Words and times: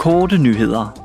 Korte 0.00 0.38
nyheder. 0.38 1.00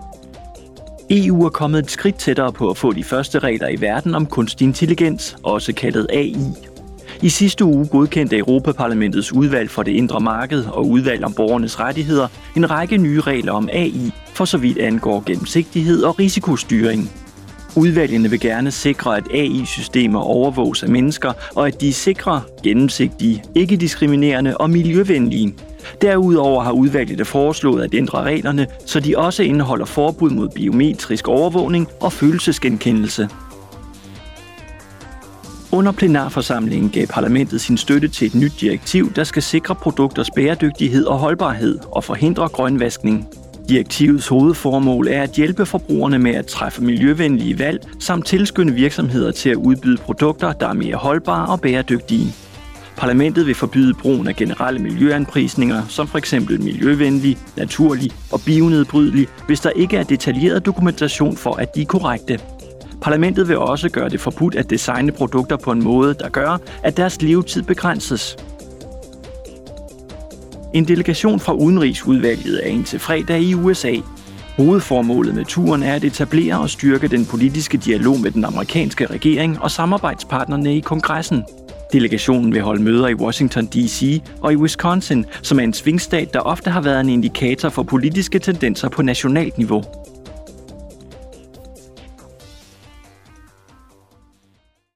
EU 1.09 1.46
er 1.46 1.50
kommet 1.50 1.79
et 1.79 1.92
skridt 1.92 2.16
tættere 2.16 2.54
på 2.54 2.70
at 2.70 2.78
få 2.78 2.94
de 2.94 3.04
første 3.04 3.40
regler 3.40 3.68
i 3.68 3.82
verden 3.82 4.16
om 4.16 4.25
kunstig 4.25 4.66
intelligens, 4.66 5.38
også 5.44 5.74
kaldet 5.74 6.08
AI. 6.09 6.35
I 7.21 7.29
sidste 7.29 7.66
uge 7.66 7.87
godkendte 7.87 8.38
Europaparlamentets 8.38 9.34
udvalg 9.34 9.70
for 9.70 9.84
det 9.84 9.91
indre 9.91 10.20
marked 10.20 10.66
og 10.66 10.89
udvalg 10.89 11.23
om 11.23 11.34
borgernes 11.34 11.79
rettigheder 11.79 12.27
en 12.57 12.70
række 12.71 12.97
nye 12.97 13.21
regler 13.21 13.52
om 13.52 13.70
AI, 13.73 14.12
for 14.34 14.46
så 14.46 14.58
vidt 14.58 14.78
angår 14.78 15.23
gennemsigtighed 15.25 16.04
og 16.04 16.20
risikostyring. 16.20 17.12
Udvalgene 17.75 18.30
vil 18.30 18.39
gerne 18.39 18.71
sikre, 18.71 19.18
at 19.18 19.23
AI-systemer 19.34 20.20
overvåges 20.20 20.84
af 20.84 20.89
mennesker, 20.89 21.34
og 21.55 21.68
at 21.68 21.82
de 21.82 21.89
er 21.89 21.93
sikre, 21.93 22.41
gennemsigtige, 22.64 23.43
ikke 23.55 23.77
diskriminerende 23.77 24.57
og 24.57 24.70
miljøvenlige. 24.70 25.55
Derudover 26.02 26.64
har 26.64 26.72
udvalget 26.72 27.28
foreslået 27.28 27.84
at 27.84 27.94
ændre 27.94 28.22
reglerne, 28.24 28.68
så 28.86 29.00
de 29.00 29.18
også 29.18 29.44
indeholder 29.44 29.86
forbud 29.86 30.30
mod 30.30 30.50
biometrisk 30.50 31.28
overvågning 31.28 31.88
og 32.02 32.13
følelsesgenkendelse. 32.13 33.30
Under 35.71 35.91
plenarforsamlingen 35.91 36.90
gav 36.90 37.07
parlamentet 37.07 37.62
sin 37.62 37.77
støtte 37.77 38.07
til 38.07 38.27
et 38.27 38.35
nyt 38.35 38.53
direktiv, 38.62 39.13
der 39.13 39.23
skal 39.23 39.43
sikre 39.43 39.76
produkters 39.76 40.29
bæredygtighed 40.35 41.05
og 41.05 41.17
holdbarhed 41.17 41.79
og 41.91 42.04
forhindre 42.04 42.48
grønvaskning. 42.48 43.27
Direktivets 43.70 44.27
hovedformål 44.27 45.07
er 45.07 45.21
at 45.21 45.31
hjælpe 45.31 45.65
forbrugerne 45.65 46.20
med 46.20 46.35
at 46.35 46.45
træffe 46.45 46.84
miljøvenlige 46.84 47.59
valg, 47.59 47.88
samt 47.99 48.26
tilskynde 48.26 48.73
virksomheder 48.73 49.31
til 49.31 49.49
at 49.49 49.55
udbyde 49.55 49.98
produkter, 49.98 50.54
der 50.54 50.67
er 50.67 50.73
mere 50.73 50.95
holdbare 50.95 51.52
og 51.52 51.62
bæredygtige. 51.62 52.45
Parlamentet 52.98 53.48
vil 53.48 53.55
forbyde 53.55 53.94
brugen 53.94 54.27
af 54.27 54.35
generelle 54.35 54.80
miljøanprisninger, 54.80 55.84
som 55.88 56.08
f.eks. 56.08 56.34
miljøvenlig, 56.49 57.38
naturlig 57.58 58.12
og 58.31 58.41
bionedbrydelig, 58.45 59.27
hvis 59.48 59.59
der 59.59 59.70
ikke 59.70 59.98
er 59.98 60.04
detaljeret 60.04 60.66
dokumentation 60.66 61.38
for, 61.38 61.55
at 61.55 61.76
de 61.76 61.82
er 61.82 61.85
korrekte. 61.85 62.40
Parlamentet 63.02 63.48
vil 63.48 63.57
også 63.57 63.90
gøre 63.90 64.10
det 64.10 64.20
forbudt 64.20 64.56
at 64.56 64.70
designe 64.70 65.12
produkter 65.12 65.58
på 65.58 65.72
en 65.72 65.84
måde, 65.84 66.14
der 66.14 66.30
gør, 66.30 66.58
at 66.84 66.98
deres 66.98 67.22
levetid 67.22 67.64
begrænses. 67.64 68.38
En 70.74 70.88
delegation 70.88 71.40
fra 71.40 71.54
Udenrigsudvalget 71.54 72.59
er 72.64 72.70
indtil 72.70 73.00
fredag 73.00 73.42
i 73.42 73.54
USA. 73.54 73.96
Hovedformålet 74.58 75.36
med 75.36 75.46
turen 75.46 75.84
er 75.84 75.94
at 75.94 76.04
etablere 76.04 76.59
og 76.59 76.70
styrke 76.70 77.08
den 77.08 77.26
politiske 77.26 77.78
dialog 77.78 78.20
med 78.20 78.32
den 78.32 78.46
amerikanske 78.46 79.06
regering 79.06 79.62
og 79.62 79.72
samarbejdspartnerne 79.72 80.78
i 80.78 80.80
kongressen. 80.80 81.44
Delegationen 81.96 82.54
vil 82.54 82.62
holde 82.62 82.84
møder 82.84 83.08
i 83.08 83.14
Washington 83.14 83.66
D.C. 83.66 84.22
og 84.42 84.54
i 84.54 84.56
Wisconsin, 84.56 85.26
som 85.42 85.60
er 85.60 85.64
en 85.64 85.74
svingstat, 85.74 86.34
der 86.34 86.40
ofte 86.40 86.70
har 86.70 86.82
været 86.82 87.00
en 87.00 87.10
indikator 87.10 87.70
for 87.70 87.84
politiske 87.84 88.40
tendenser 88.40 88.90
på 88.90 89.02
nationalt 89.02 89.58
niveau. 89.58 89.84